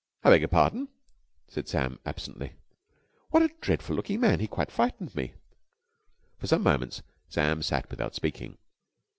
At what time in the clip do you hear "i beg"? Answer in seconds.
0.23-0.41